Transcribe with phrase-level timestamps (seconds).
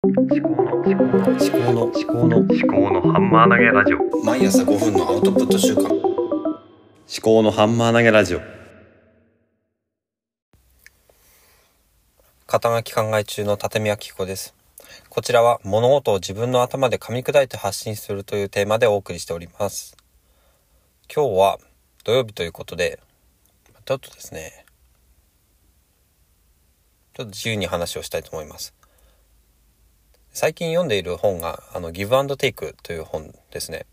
[0.00, 5.92] 思考の思考の思考の思考の思考のハンマー投げラジオ毎朝5分のアウトプット週間思
[7.20, 8.40] 考のハンマー投げラジオ
[12.46, 14.54] 肩書き考え中の立見明子です。
[15.08, 19.96] こちらは物事を自分の頭で噛み砕いて発信するというテーマでお送りしております。
[21.12, 21.58] 今日は
[22.04, 23.00] 土曜日ということで、
[23.84, 24.64] ちょっとですね、
[27.14, 28.77] ちょっと自由に話をしたいと思います。
[30.40, 33.86] 最近読んでいる本が、あの、ギブアンドテイクという本ですね。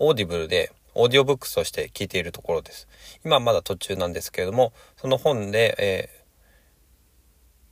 [0.00, 2.88] オーディブルで、オーディオブックスとして聞いているところです。
[3.24, 6.26] 今まだ途中なんですけれども、その本で、えー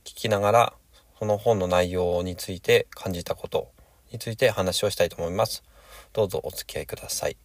[0.05, 0.73] 聞きながら、
[1.19, 3.67] その本の内容について感じたこと
[4.13, 5.61] について話をしたいと思います。
[6.13, 7.35] どうぞお付き合いください。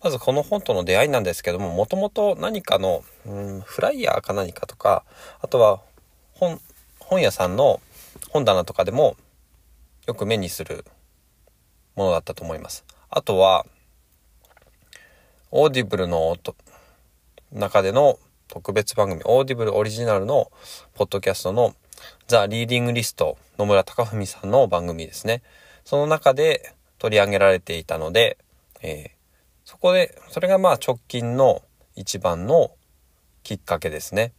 [0.00, 5.04] まずこの本との出会いなんですけども、もともと何かの、うん、フライヤーか何かとか、
[5.40, 5.80] あとは
[6.34, 6.60] 本、
[7.10, 7.80] 本屋さんの
[8.28, 9.16] 本棚とかでも
[10.06, 10.84] よく目にする
[11.96, 12.84] ものだったと思います。
[13.10, 13.66] あとは、
[15.50, 16.36] オーディブルの
[17.52, 20.52] 中での特別番組、オーディブルオリジナルの
[20.94, 21.74] ポッドキャストの
[22.28, 25.42] ザ・リーディングリスト、野村隆文さんの番組ですね。
[25.84, 28.38] その中で取り上げられていたので、
[28.82, 29.20] えー
[29.70, 31.62] そこで、それがまあ直近の
[31.94, 32.72] 一番の
[33.44, 34.32] きっかけですね。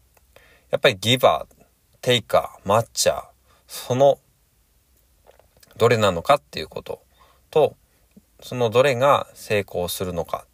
[0.71, 1.60] やっぱりギバー、
[2.01, 3.23] テイカー、マッチャー、
[3.67, 4.19] その
[5.77, 7.01] どれなのかっていうこと
[7.49, 7.75] と、
[8.41, 10.45] そのどれが成功するのか。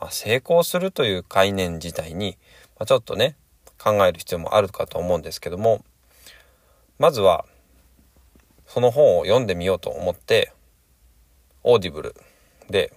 [0.00, 2.38] まあ、成功するという概念自体に、
[2.78, 3.36] まあ、ちょっとね、
[3.78, 5.84] 考える必要もあるかと思うんですけども、
[6.98, 7.44] まずは、
[8.66, 10.52] その本を読んでみようと思って、
[11.62, 12.14] オーディブル
[12.68, 12.92] で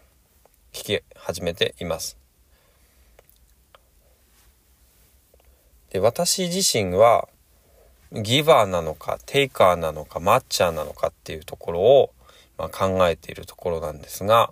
[0.71, 2.17] 聞き始めています。
[5.89, 7.27] で、私自身は、
[8.13, 12.11] ギバーなのか、テイカーなのか、マッチャーなのかっていうところを、
[12.57, 14.51] まあ、考えているところなんですが、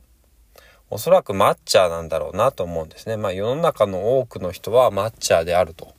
[0.90, 3.16] おそらくマッチャーなんだろうなと思うんですね。
[3.16, 5.94] まあ世の中の多くの人はマッチャーであると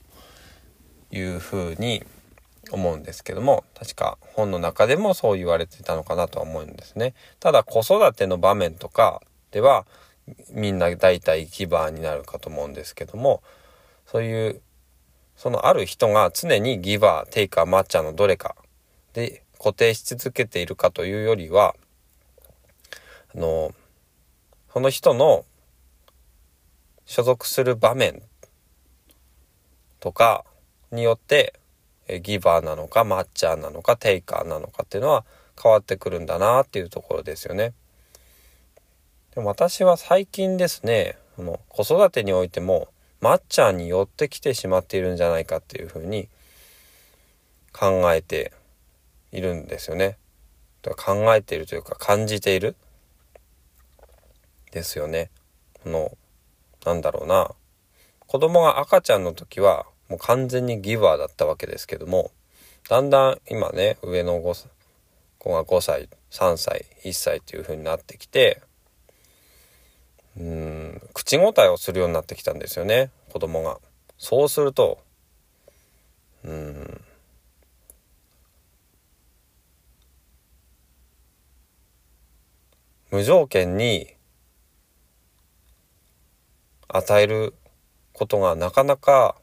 [1.10, 2.04] いうふうに
[2.70, 7.14] 思うんですけども、確か本の中でもそう言われてたのかなとは思うんですね。
[7.40, 9.86] ただ子育ての場面とかでは
[10.50, 13.42] みんな大体ギバーになるかと思うんですけども、
[14.06, 14.60] そういう
[15.36, 18.54] そのある人が常にギバー、テイカー、マッチャーのどれか
[19.12, 21.74] で固定し続けているかというよりは、
[23.34, 23.72] あの、
[24.72, 25.44] その人の
[27.06, 28.22] 所属する場面
[30.00, 30.44] とか
[30.90, 31.54] によって、
[32.08, 35.24] えギバーなのか、マッチャーなのか、テイカーなのかっていうのは
[35.60, 37.72] 変わってくるんだなっていうところですよね。
[39.34, 42.88] でも私は最近ですね、その子育てにおいても、
[43.22, 46.28] マッチャーに寄ってきてしまっているんじゃないかっていうふうに
[47.72, 48.52] 考えて
[49.30, 50.18] いるんですよね。
[50.82, 52.74] 考えているというか感じている
[54.72, 55.30] ですよね。
[55.84, 56.18] この、
[56.84, 57.52] なんだろうな。
[58.26, 62.32] 子供が赤ちゃんの時はもう完全にギバーだったわけですけども、
[62.88, 68.60] だんだん今ね、上の子が5歳、3歳、1歳っていう風になってきて、
[70.38, 73.78] うん、口答えをするようになってきたんですよね、子供が。
[74.18, 74.98] そうすると、
[76.44, 77.00] うん、
[83.10, 84.14] 無条件に
[86.88, 87.54] 与える
[88.12, 89.36] ことがなかなか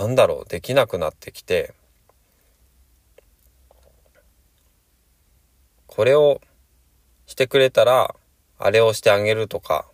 [0.00, 1.74] なんだろうできなくなってきて
[5.86, 6.40] これを
[7.26, 8.14] してくれたら
[8.58, 9.86] あれをしてあげるとか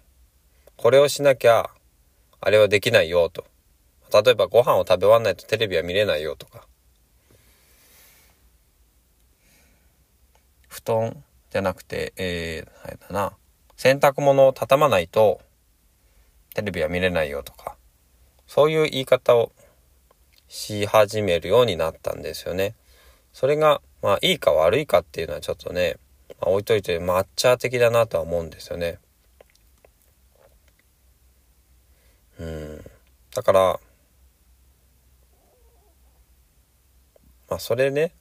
[0.77, 1.71] これをしなきゃ
[2.41, 3.45] あれはできないよと。
[4.13, 6.67] 例えばご飯を食べ終わんないとテレビは見れないよとか。
[10.69, 13.33] 布団じゃなくてえー、あれだな。
[13.77, 15.41] 洗濯物を畳まないと
[16.55, 17.77] テレビは見れないよとか。
[18.49, 19.53] そういう言い方を
[20.49, 22.75] し始めるようになったんですよね。
[23.33, 25.97] それがまあいいか悪いかっていうのはちょっとね、
[26.43, 28.99] まあ、置いといてマッチャー的だなとは思うんですよね。
[32.41, 32.85] うん。
[33.33, 33.81] だから
[37.49, 38.13] まあそれね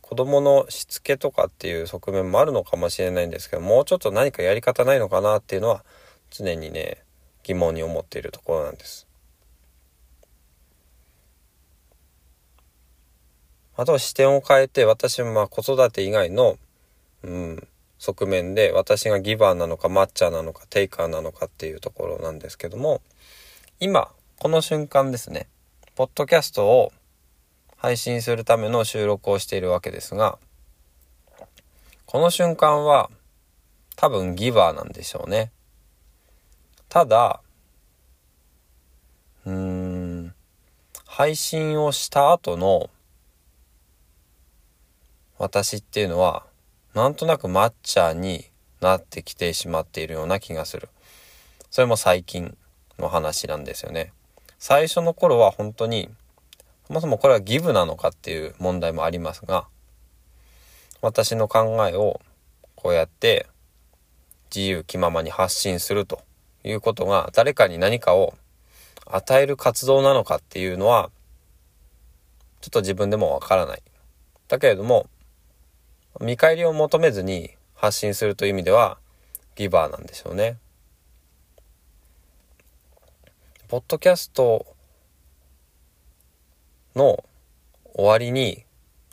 [0.00, 5.84] 子供のしつけとかっていう側面もあるのかもしれないんですけどもうちょっと何かやり方ないのかなっていうのは
[6.30, 6.98] 常にね
[7.42, 9.08] 疑問に思っているところなんです。
[13.76, 16.58] あとは視点を変えて私もまあ子育て以外の、
[17.22, 23.00] うん、側面で私がギバーなのかマッチャーなのかテイカーなのかっていうところなんですけども
[23.80, 24.08] 今
[24.38, 25.48] この瞬間ですね
[25.94, 26.92] ポッドキャストを
[27.82, 30.38] 配信するための収録をしているわけですが、
[32.06, 33.10] この瞬間は
[33.96, 35.50] 多分ギバーなんでしょうね。
[36.88, 37.40] ただ、
[39.44, 40.34] うーん、
[41.06, 42.88] 配信をした後の
[45.42, 46.46] 私っていうのは、
[46.94, 48.44] なんとなくマッチャーに
[48.80, 50.88] なってきてしまっているような気がする。
[51.68, 52.56] それも最近
[52.96, 54.12] の話なんですよね。
[54.60, 56.08] 最初の頃は本当に、
[56.86, 59.66] そもそもこれはギブなのかっていう問題もありますが、
[61.00, 62.20] 私の考えを
[62.76, 63.48] こうやって
[64.54, 66.22] 自由気ままに発信すると
[66.62, 68.34] いうことが誰かに何かを
[69.06, 71.10] 与える活動なのかっていうのは
[72.60, 73.82] ちょっと自分でもわからない。
[74.46, 75.08] だけれども
[76.22, 78.98] 見返りを求めずに発信するという意味では
[79.56, 80.56] ギバーなんでしょうね。
[83.66, 84.64] ポッドキャスト
[86.94, 87.24] の
[87.94, 88.64] 終わりに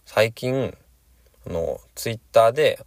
[0.06, 0.78] 最近
[1.48, 2.86] あのツイッターで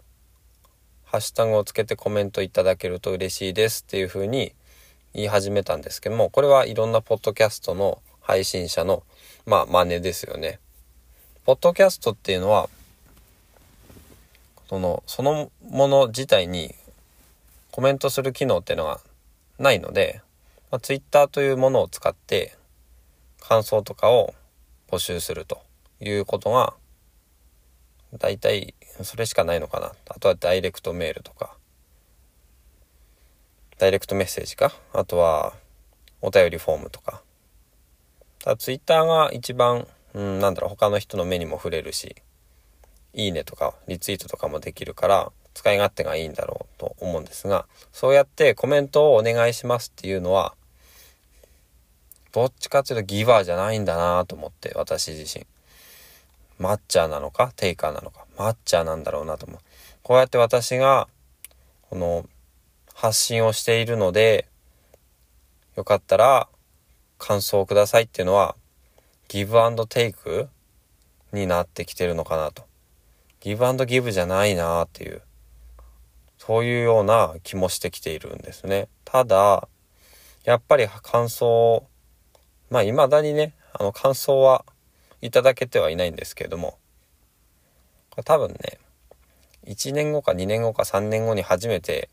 [1.03, 4.55] ハッシュタグをつけてコメントいただけると嬉しいですっていうふうに
[5.15, 9.03] 言い始めたんですけどもこれはいろんなポッドキャストの配信者の
[9.47, 10.61] まあ真似ですよね。
[11.45, 12.71] ポッドキャストっていうのは
[14.73, 16.75] そのそのもの自体に
[17.73, 19.01] コメントする機能っていうのが
[19.59, 20.23] ないので、
[20.71, 22.57] まあ、Twitter というものを使って
[23.39, 24.33] 感想とかを
[24.89, 25.61] 募集すると
[26.01, 26.73] いうことが
[28.17, 29.93] 大体それしかないのかな。
[30.09, 31.55] あとはダイレクトメールとか、
[33.77, 34.73] ダイレクトメッセージか。
[34.95, 35.53] あとは
[36.23, 37.21] お便りフォームとか。
[38.39, 42.17] ただ Twitter が一番、うん、なんだろう、他の人の目にも触れるし、
[43.15, 50.55] いいねとかリツイートとかもできるから使い勝手がいいんだろうと思うんですが、そうやってコメントをお願いしますっていうのは、
[52.33, 55.47] どっちかっていうとギバーじゃないんだなと思って私自身。
[56.59, 59.61] マッチャーなのかテイカーなのかマッチャーなんだろうなと思う。
[60.03, 61.09] こうやって私が
[61.91, 62.27] この
[62.95, 64.47] 発信をしているので
[65.77, 66.49] よかったら
[67.19, 68.55] 感想をくださいっていうのは
[69.29, 70.49] ギブアンドテイク
[71.33, 72.65] になってきてるのかなと。
[73.43, 75.23] ギブアンドギブじゃないなっていう
[76.39, 78.89] そういうような気もしてきているんですね。
[79.05, 79.69] ただ
[80.45, 81.85] やっぱり感想
[82.71, 84.65] まあ未だにねあの感想は
[85.23, 86.79] いただけてはいないんですけれども、
[88.25, 88.79] 多分ね、
[89.67, 92.11] 1年後か2年後か3年後に初めて、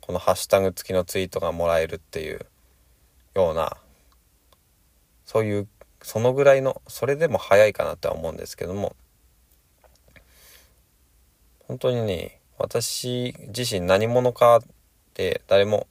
[0.00, 2.46] このハッシュタグ付きのツイートがもらえるっていう
[3.34, 3.76] ような、
[5.26, 5.68] そういう、
[6.02, 8.94] そのぐらいの、それでも早いかなっては思うんですけども、
[11.70, 14.62] 本当にね、私自身何者かっ
[15.14, 15.86] て誰も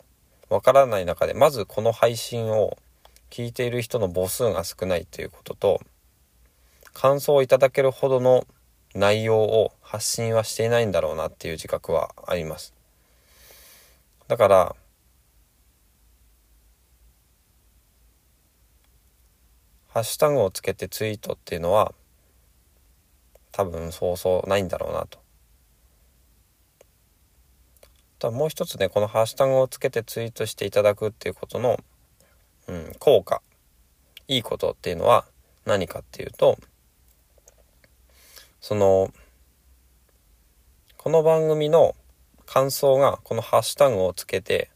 [0.49, 2.77] わからない中で、まずこの配信を
[3.29, 5.81] 聞いている人の母数が少ないということと、
[6.91, 8.45] 感想をいただけるほどの
[8.93, 12.73] 内容を発信はしていないんだろうなっていう自覚はあります。
[14.27, 14.75] だから、
[19.87, 21.93] ハッシュタグをつけてツイートっていうのは
[23.53, 25.28] 多分そうそうないんだろうなと。
[28.19, 31.79] ただもう一つね、このハッシュタグをつけてツイートしていただくっていうことの、
[32.67, 33.41] うん、効果、
[34.27, 35.23] いいことっていうのは
[35.65, 36.57] 何かっていうと、
[38.59, 39.13] その、
[40.97, 41.95] この番組の
[42.45, 44.69] 感想がこのハッシュタグをつけて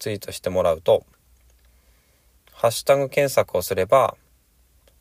[0.00, 1.06] ツイートしてもらうと、
[2.52, 4.16] ハッシュタグ検索をすれば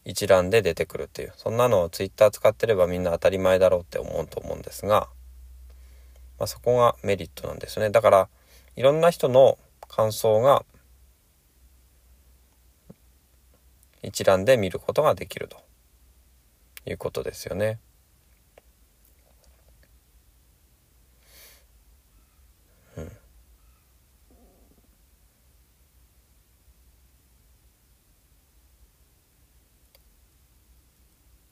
[0.05, 5.09] 一覧で出てくるっていう、そんなのをツイッター使ってればみんな当たり前だろうって思うと思うんですが、
[6.39, 7.89] まあ、そこがメリットなんですね。
[7.89, 8.29] だから、
[8.75, 10.63] いろんな人の感想が
[14.03, 15.57] 一覧で見ることができると
[16.85, 17.79] いうことですよね。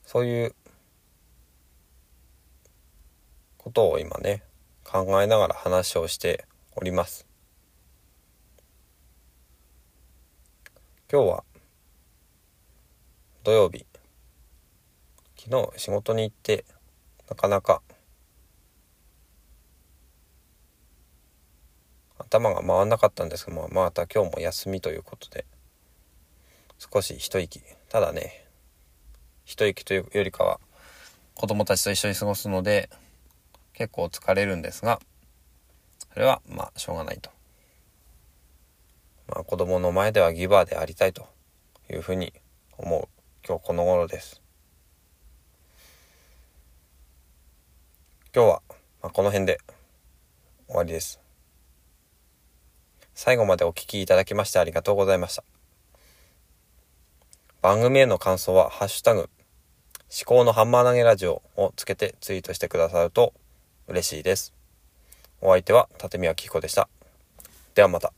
[0.06, 0.54] そういう
[3.58, 4.45] ことを今ね
[5.04, 7.26] 考えながら話をしております。
[11.12, 11.44] 今日は
[13.44, 13.84] 土曜日。
[15.36, 16.64] 昨日仕事に行って
[17.28, 17.82] なかなか
[22.18, 25.44] 頭が回んなかったんですけどまた今日も休みということで
[26.78, 27.60] 少し一息。
[27.90, 28.46] ただね
[29.44, 30.58] 一息というよりかは
[31.34, 32.88] 子供たちと一緒に過ごすので
[33.76, 35.00] 結構疲れるんですが
[36.14, 37.30] それはまあしょうがないと。
[39.28, 41.26] まあ子供の前ではギバーでありたいと
[41.90, 42.32] いうふうに
[42.78, 43.08] 思う
[43.46, 44.40] 今日この頃です。
[48.34, 48.62] 今日は、
[49.02, 49.58] まあ、この辺で
[50.68, 51.20] 終わりです。
[53.14, 55.44] 最後までお聞きいただきましてありがとうございました。
[57.62, 59.30] 番組への感想は、ハッシュタグ、
[60.10, 63.32] 思考のハンマー投げラジオをつけてツイートしてくださると
[63.88, 64.52] 嬉しいです。
[65.40, 66.88] お相手は立宮紀子でした。
[67.74, 68.12] ではまた。